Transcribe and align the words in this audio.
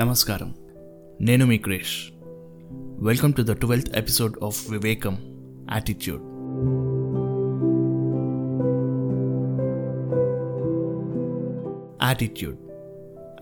నమస్కారం. 0.00 0.54
నేను 1.20 1.46
మీ 1.46 1.58
క్రేష్. 1.58 2.10
Welcome 3.04 3.32
to 3.32 3.42
the 3.42 3.50
twelfth 3.50 3.96
episode 3.96 4.44
of 4.44 4.70
Vivekam 4.70 5.16
attitude 5.72 6.22
attitude 12.04 12.56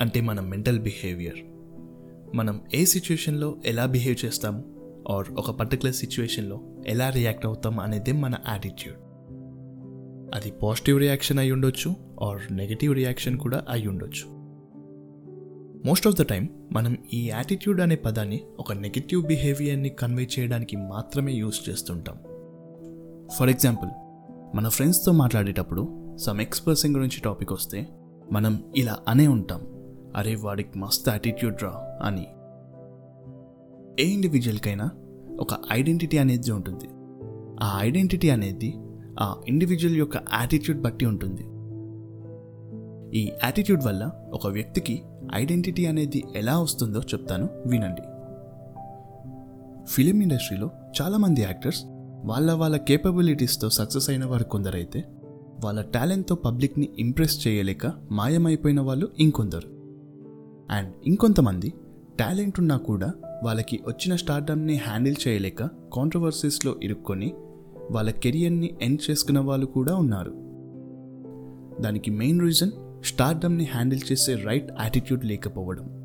అంటే 0.01 0.21
మన 0.21 0.41
మెంటల్ 0.41 0.79
బిహేవియర్. 0.79 1.39
మనం 2.37 2.61
ఏ 2.75 2.85
సిచ్యువేషన్లో 2.85 3.57
ఎలా 3.67 3.87
బిహేవ్ 3.87 4.25
చేస్తాం 4.25 4.65
ఆర్ 5.11 5.27
ఒక 5.31 5.51
పర్టికులర్ 5.51 5.95
సిచ్యువేషన్లో 5.95 6.61
ఎలా 6.87 7.11
రియాక్ట్ 7.11 7.47
అవుతాం 7.47 7.81
అనేది 7.81 8.13
మన 8.13 8.35
యాటిట్యూడ్ 8.49 8.99
అది 10.35 10.51
పాజిటివ్ 10.51 10.99
రియాక్షన్ 10.99 11.39
అయి 11.39 11.53
ఉండొచ్చు 11.53 11.95
ఆర్ 12.23 12.57
నెగిటివ్ 12.57 12.95
రియాక్షన్ 12.95 13.39
కూడా 13.39 13.65
అయి 13.69 13.87
ఉండొచ్చు 13.87 14.40
మోస్ట్ 15.87 16.07
ఆఫ్ 16.07 16.17
ద 16.17 16.23
టైం 16.23 16.49
మనం 16.73 16.97
ఈ 17.15 17.31
యాటిట్యూడ్ 17.31 17.81
అనే 17.81 17.97
పదాన్ని 17.97 18.41
ఒక 18.59 18.73
నెగిటివ్ 18.73 19.27
బిహేవియర్ని 19.27 19.89
కన్వే 19.89 20.29
చేయడానికి 20.39 20.77
మాత్రమే 20.77 21.33
యూస్ 21.33 21.71
చేస్తుంటాం. 21.71 22.17
ఫర్ 23.39 23.49
ఎగ్జాంపుల్ 23.49 23.91
మన 24.57 24.69
ఫ్రెండ్స్తో 24.69 25.13
మాట్లాడేటప్పుడు 25.13 26.17
సమ్ 26.17 26.41
ఎక్స్ 26.41 26.87
గురించి 26.87 27.21
టాపిక్ 27.25 27.53
వస్తే 27.53 27.89
మనం 28.33 28.65
ఇలా 28.77 28.99
అనే 29.09 29.27
ఉంటాం. 29.27 29.61
అరే 30.17 30.35
వాడికి 30.35 30.79
మస్త్ 30.79 31.09
యాటిట్యూడ్ 31.09 31.63
రా 31.63 31.99
అని. 32.03 32.27
ఏ 34.05 34.09
ఇండివిజువల్కైనా 34.09 34.91
ఒక 35.41 35.49
ఐడెంటిటీ 35.73 36.19
అనేది 36.19 36.53
ఉంటుంది. 36.53 36.89
ఆ 37.63 37.79
ఐడెంటిటీ 37.83 38.29
అనేది 38.29 38.75
ఆ 39.21 39.41
ఇండివిజువల్ 39.49 39.97
యొక్క 39.97 40.17
యాటిట్యూడ్ 40.17 40.81
బట్టి 40.81 41.07
ఉంటుంది. 41.07 41.60
ఈ 43.15 43.33
యాటిట్యూడ్ 43.45 43.85
వల్ల 43.85 44.11
ఒక 44.33 44.47
వ్యక్తికి 44.47 45.03
ఐడెంటిటీ 45.35 45.87
అనేది 45.87 46.25
ఎలా 46.37 46.61
వస్తుందో 46.61 47.01
చెప్తాను 47.01 47.49
వినండి. 47.67 48.03
ఫిలిం 49.87 50.21
ఇండస్ట్రీలో 50.21 50.71
చాలామంది 51.03 51.43
యాక్టర్స్ 51.43 51.83
వాళ్ళ 52.25 52.53
వాళ్ళ 52.53 52.77
కేపబిలిటీస్తో 52.77 53.71
సక్సెస్ 53.71 54.11
అయిన 54.11 54.25
వారు 54.25 54.45
కొందరైతే 54.45 55.05
వాళ్ళ 55.65 55.81
టాలెంట్తో 55.81 56.35
పబ్లిక్ని 56.35 56.89
ఇంప్రెస్ 56.99 57.49
చేయలేక 57.49 57.87
మాయమైపోయిన 58.11 58.81
వాళ్ళు 58.81 59.09
ఇంకొందరు. 59.19 59.69
అండ్ 60.71 60.93
ఇంకొంతమంది 61.07 61.73
టాలెంట్ 62.21 62.61
ఉన్నా 62.61 62.77
కూడా 62.77 63.13
వాళ్ళకి 63.45 63.81
వచ్చిన 63.89 64.17
స్టార్డమ్ని 64.17 64.75
హ్యాండిల్ 64.75 65.29
చేయలేక 65.29 65.65
కాంట్రవర్సీస్లో 65.67 66.75
ఇరుక్కొని 66.83 67.33
వాళ్ళ 67.91 68.11
కెరియర్ని 68.11 68.71
ఎండ్ 68.83 69.11
చేసుకున్న 69.11 69.39
వాళ్ళు 69.39 69.67
కూడా 69.67 69.95
ఉన్నారు. 69.95 70.51
దానికి 71.83 72.11
మెయిన్ 72.11 72.41
రీజన్ 72.41 72.71
స్టార్డమ్ని 73.05 73.65
హ్యాండిల్ 73.65 74.01
చేసే 74.13 74.35
రైట్ 74.35 74.71
యాటిట్యూడ్ 74.81 75.25
లేకపోవడం. 75.25 76.01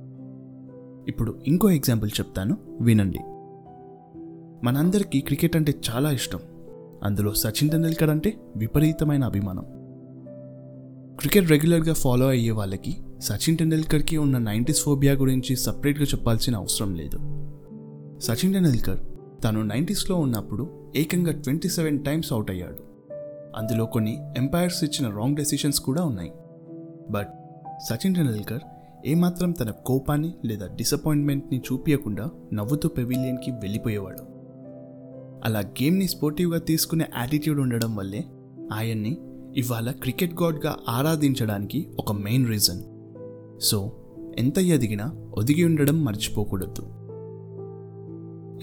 ఇప్పుడు 1.07 1.39
ఇంకో 1.47 1.69
ఎగ్జాంపుల్ 1.69 2.09
చెప్తాను 2.19 2.57
వినండి. 2.81 3.19
మనందరికీ 4.65 5.21
క్రికెట్ 5.21 5.55
అంటే 5.55 5.73
చాలా 5.89 6.11
ఇష్టం. 6.11 6.39
అందులో 7.03 7.33
సచిన్ 7.33 7.69
టెండూల్కర్ 7.69 8.09
అంటే 8.09 8.37
విపరీతమైన 8.55 9.23
అభిమానం. 9.23 9.65
క్రికెట్ 11.17 11.49
రెగ్యులర్గా 11.49 11.93
ఫాలో 11.93 12.27
అయ్యే 12.27 12.51
వాళ్ళకి 12.51 12.97
సచిన్ 13.19 13.57
టెండూల్కర్కి 13.57 14.17
ఉన్న 14.17 14.37
నైంటీస్ 14.37 14.83
ఫోబియా 14.83 15.13
గురించి 15.13 15.55
సపరేట్గా 15.55 16.05
చెప్పాల్సిన 16.05 16.55
అవసరం 16.55 16.95
లేదు. 16.95 17.17
సచిన్ 18.19 18.53
టెండూల్కర్ 18.53 18.99
తను 19.43 19.61
నైంటీస్లో 19.61 20.15
ఉన్నప్పుడు 20.15 20.91
ఏకంగా 20.95 21.31
ట్వంటీ 21.31 21.69
సెవెన్ 21.69 22.05
టైమ్స్ 22.05 22.33
అవుట్ 22.33 22.51
అయ్యాడు. 22.51 22.77
అందులో 23.55 23.85
కొన్ని 23.85 24.17
ఎంపైర్స్ 24.37 24.83
ఇచ్చిన 24.83 25.15
రాంగ్ 25.15 25.35
డెసిషన్స్ 25.35 25.79
కూడా 25.79 26.03
ఉన్నాయి. 26.03 26.31
బట్ 27.09 27.27
సచిన్ 27.89 28.15
టెండూల్కర్ 28.15 28.59
ఏమాత్రం 29.05 29.51
తన 29.51 29.69
కోపాన్ని 29.69 30.33
లేదా 30.45 30.67
డిసప్పాయింట్మెంట్ని 30.67 31.59
చూపించకుండా 31.59 32.29
నవ్వుతూ 32.53 32.89
పెవిలియన్కి 32.89 33.51
వెళ్ళిపోయేవాడు. 33.51 34.35
అలా 35.45 35.59
గేమ్ని 35.59 36.07
స్పోర్టివ్గా 36.07 36.59
తీసుకునే 36.59 37.05
యాటిట్యూడ్ 37.17 37.59
ఉండడం 37.59 37.95
వల్లే 37.95 38.25
ఆయన్ని 38.73 39.17
ఇవాళ 39.57 39.91
క్రికెట్ 39.91 40.33
గాడ్గా 40.43 40.75
ఆరాధించడానికి 40.89 41.87
ఒక 41.99 42.11
మెయిన్ 42.11 42.47
రీజన్ 42.47 42.81
సో 43.61 43.91
ఎంత 44.37 44.57
ఎదిగినా 44.57 45.31
ఒదిగి 45.37 45.63
ఉండడం 45.63 46.05
మర్చిపోకూడదు. 46.05 46.81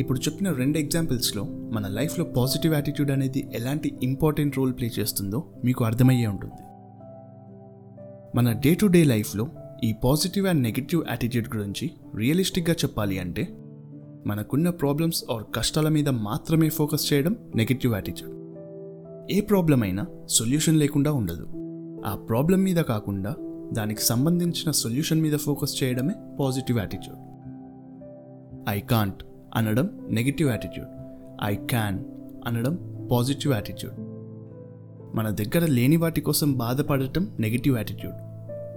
ఇప్పుడు 0.00 0.18
చెప్పిన 0.18 0.52
రెండు 0.52 0.78
ఎగ్జాంపుల్స్లో 0.78 1.44
మన 1.44 1.86
లైఫ్లో 1.86 2.24
పాజిటివ్ 2.24 2.74
యాటిట్యూడ్ 2.74 3.10
అనేది 3.10 3.50
ఎలాంటి 3.54 3.98
ఇంపార్టెంట్ 4.02 4.58
రోల్ 4.58 4.72
ప్లే 4.72 4.90
చేస్తుందో 4.98 5.44
మీకు 5.64 5.84
అర్థమయ్యే 5.84 6.26
ఉంటుంది. 6.26 6.62
మన 8.34 8.52
డే 8.52 8.74
టు 8.74 8.86
డే 8.86 9.04
లైఫ్లో 9.04 9.48
ఈ 9.84 9.94
పాజిటివ్ 10.04 10.46
అండ్ 10.46 10.62
నెగిటివ్ 10.62 11.02
యాటిట్యూడ్ 11.08 11.56
గురించి 11.56 11.90
రియలిస్టిక్గా 12.16 12.72
చెప్పాలి 12.72 13.18
అంటే 13.18 13.48
మనకున్న 14.26 14.70
ప్రాబ్లమ్స్ 14.70 15.24
ఆర్ 15.30 15.44
కష్టాల 15.56 15.88
మీద 15.88 16.08
మాత్రమే 16.08 16.68
ఫోకస్ 16.68 17.12
చేయడం 17.12 17.36
నెగిటివ్ 17.56 17.94
యాటిట్యూడ్ 17.94 18.34
ఏ 19.32 19.40
ప్రాబ్లం 19.40 19.82
అయినా 19.82 20.06
సొల్యూషన్ 20.28 20.76
లేకుండా 20.76 21.12
ఉండదు. 21.12 21.46
ఆ 22.06 22.14
ప్రాబ్లం 22.14 22.62
మీద 22.62 22.76
కాకుండా 22.76 23.36
దానికి 23.72 24.02
సంబంధించిన 24.02 24.70
సొల్యూషన్ 24.70 25.22
మీద 25.22 25.36
ఫోకస్ 25.36 25.82
చేయడమే 25.82 26.14
పాజిటివ్ 26.40 26.78
యాటిట్యూడ్ 26.78 27.20
ఐ 28.68 28.80
కాంట్ 28.80 29.22
అనడం 29.54 29.98
నెగిటివ్ 30.10 30.48
యాటిట్యూడ్ 30.50 30.88
ఐ 31.42 31.54
క్యాన్ 31.54 32.04
అనడం 32.46 32.78
పాజిటివ్ 33.12 33.54
యాటిట్యూడ్ 33.54 33.96
మన 35.14 35.30
దగ్గర 35.30 35.66
లేని 35.66 35.96
వాటి 35.96 36.20
కోసం 36.20 36.52
బాధపడటం 36.52 37.36
నెగిటివ్ 37.40 37.76
యాటిట్యూడ్ 37.76 38.14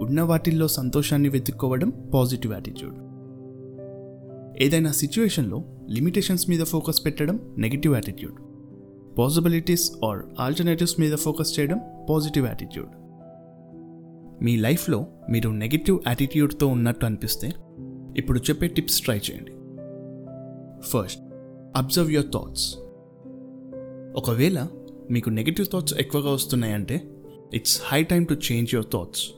ఉన్న 0.03 0.21
వాటిల్లో 0.21 0.67
సంతోషాన్ని 0.67 1.29
వెతుక్కోవడం 1.29 2.11
పాజిటివ్ 2.13 2.53
యాటిట్యూడ్ 2.53 2.95
ఏదైనా 4.63 4.91
సిచ్యువేషన్లో 4.91 5.63
లిమిటేషన్స్ 5.89 6.49
మీద 6.49 6.63
ఫోకస్ 6.63 7.05
పెట్టడం 7.05 7.39
negative 7.57 7.93
attitude 7.93 8.35
possibilities 9.19 9.91
or 10.05 10.19
alternatives 10.39 10.99
మీద 10.99 11.15
ఫోకస్ 11.15 11.59
చేయడం 11.59 11.79
పాజిటివ్ 12.09 12.47
యాటిట్యూడ్ 12.47 12.89
మీ 14.43 14.55
లైఫ్లో 14.55 15.07
మీరు 15.29 15.49
నెగిటివ్ 15.49 15.99
యాటిట్యూడ్తో 16.07 16.67
ఉన్నట్టు 16.67 17.05
అనిపిస్తే 17.05 17.53
ఇప్పుడు 18.17 18.39
చెప్పే 18.39 18.67
టిప్స్ 18.67 19.01
ట్రై 19.01 19.17
చేయండి. 19.17 19.51
ఫస్ట్ 20.81 21.21
అబ్జర్వ్ 21.77 22.11
యువర్ 22.11 22.31
థాట్స్ 22.33 22.77
ఒకవేళ 24.15 24.67
మీకు 25.11 25.29
నెగిటివ్ 25.29 25.67
థాట్స్ 25.67 25.93
ఎక్కువగా 25.93 26.31
వస్తున్నాయంటే 26.31 27.11
it's 27.53 27.81
high 27.85 28.03
time 28.03 28.27
to 28.27 28.33
change 28.33 28.75
your 28.75 28.87
thoughts 28.93 29.31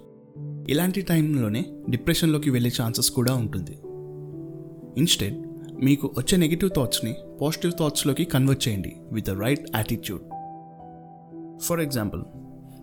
ఇలాంటి 0.69 1.01
టైంలోనే 1.01 1.65
డిప్రెషన్లోకి 1.89 2.49
వెళ్ళే 2.49 2.71
ఛాన్సెస్ 2.81 3.11
కూడా 3.11 3.33
ఉంటుంది. 3.35 3.79
ఇన్స్టెడ్ 4.97 5.47
మీకు 5.83 6.07
వచ్చే 6.17 6.37
నెగిటివ్ 6.37 6.71
థాట్స్ని 6.75 7.15
పాజిటివ్ 7.41 7.73
థాట్స్లోకి 7.79 8.25
కన్వర్ట్ 8.25 8.67
చేయండి 8.67 8.95
with 9.11 9.25
the 9.25 9.29
right 9.29 9.65
attitude 9.75 10.21
for 11.63 11.79
example 11.79 12.21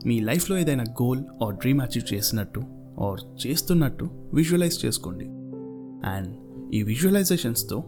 మీ 0.07 0.21
లైఫ్లో 0.21 0.59
ఏదైనా 0.59 0.85
గోల్ 1.03 1.25
ఆర్ 1.43 1.55
డ్రీమ్ 1.55 1.81
అచీవ్ 1.81 2.15
చేసినట్టు 2.15 2.63
ఆర్ 3.01 3.47
చేస్తున్నట్టు 3.47 4.11
విజువలైజ్ 4.35 4.85
చేసుకోండి. 4.85 5.25
అండ్ 6.09 6.37
ఈ 6.75 6.83
విజువలైజేషన్స్తో 6.83 7.85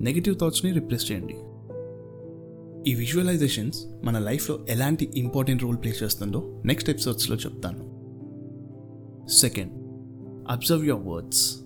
నెగిటివ్ 0.00 0.36
థాట్స్ని 0.36 0.72
రిప్లేస్ 0.72 1.12
చేయండి. 1.12 1.34
ఈ 2.86 2.94
విజువలైజేషన్స్ 2.94 3.86
మన 4.04 4.18
లైఫ్లో 4.18 4.66
ఎలాంటి 4.68 5.10
ఇంపార్టెంట్ 5.14 5.62
రోల్ 5.62 5.76
ప్లే 5.76 5.94
చేస్తుందో 6.02 6.62
నెక్స్ట్ 6.64 6.90
ఎపిసోడ్స్లో 6.90 7.36
చెప్తాను. 7.36 8.00
Second 9.28 9.72
observe 10.50 10.86
your 10.86 11.06
words. 11.06 11.56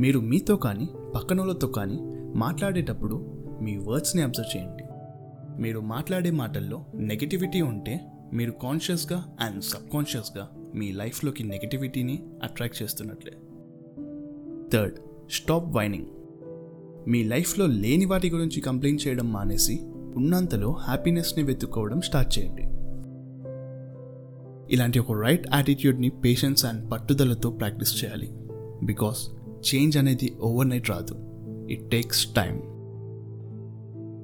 మీరు 0.00 0.20
మీతో 0.20 0.56
కానీ 0.56 0.88
పక్కనోళ్ళతో 1.14 1.68
కానీ 1.68 1.98
మాట్లాడేటప్పుడు 2.38 3.44
మీ 3.62 3.76
వర్డ్స్ని 3.76 4.22
అబ్జర్వ్ 4.22 4.56
చేయండి. 4.56 4.84
మీరు 5.62 5.80
మాట్లాడే 5.80 6.30
మాటల్లో 6.30 6.84
నెగిటివిటీ 6.94 7.60
ఉంటే 7.60 8.00
మీరు 8.32 8.50
కాన్షియస్గా 8.50 9.36
అండ్ 9.40 9.64
సబ్కాన్షియస్గా 9.64 10.50
మీ 10.74 10.92
లైఫ్లోకి 10.92 11.44
నెగిటివిటీని 11.44 12.22
అట్రాక్ట్ 12.42 12.82
చేస్తున్నట్లే. 12.82 13.32
థర్డ్ 14.72 14.94
స్టాప్ 15.30 15.76
వైనింగ్ 15.76 16.06
మీ 17.08 17.24
లైఫ్లో 17.24 17.66
లేని 17.66 18.04
వాటి 18.04 18.30
గురించి 18.30 18.60
కంప్లైంట్ 18.60 19.06
చేయడం 19.06 19.32
మానేసి 19.32 19.80
ఉన్నంతలో 20.16 20.72
హ్యాపీనెస్ని 20.72 21.44
వెతుక్కోవడం 21.44 22.00
స్టార్ట్ 22.00 22.38
చేయండి. 22.38 22.62
ఇలాంటి 24.74 24.98
ఒక 24.98 25.12
రైట్ 25.12 25.46
యాటిట్యూడ్ని 25.54 26.08
పేషెన్స్ 26.08 26.64
అండ్ 26.64 26.90
పట్టుదలతో 26.90 27.50
ప్రాక్టీస్ 27.50 28.04
చేయాలి. 28.04 28.28
బికాస్ 28.82 29.28
చేంజ్ 29.58 29.96
అనేది 29.96 30.36
ఓవర్ 30.40 30.68
నైట్ 30.68 30.90
రాదు 30.90 31.14
it 31.70 31.90
takes 31.90 32.26
time 32.26 32.60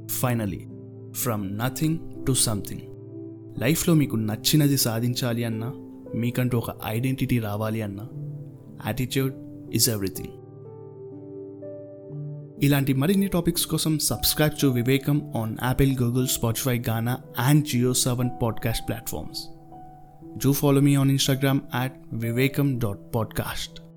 finally 0.08 0.66
from 1.12 1.58
nothing 1.58 2.26
to 2.26 2.32
something 2.32 2.81
లైఫ్లో 3.60 3.94
మీకు 3.94 4.16
నచ్చినది 4.16 4.76
సాధించాలి 4.76 5.44
అన్నా 5.44 5.72
మీకంటూ 6.14 6.58
ఒక 6.58 6.76
ఐడెంటిటీ 6.86 7.38
రావాలి 7.38 7.82
అన్నా 7.82 8.08
యాటిట్యూడ్ 8.86 9.34
ఈజ్ 9.75 9.90
ఎవ్రీథింగ్ 9.90 10.32
ఇలాంటి 12.63 12.94
మరిన్ని 12.94 13.27
టాపిక్స్ 13.27 13.65
కోసం 13.65 14.00
subscribe 14.00 14.59
to 14.61 14.67
Vivekam 14.67 15.31
on 15.35 15.57
Apple 15.63 15.97
Google 16.01 16.27
Spotify 16.27 16.79
Gaana 16.89 17.17
and 17.39 17.65
Jio 17.65 17.94
Saavn 17.94 18.29
podcast 18.41 18.88
platforms 18.88 19.41
Do 20.38 20.53
follow 20.53 20.81
me 20.81 20.95
on 20.95 21.09
Instagram 21.09 21.57
at 21.73 21.94
vivekam.podcast. 22.13 23.92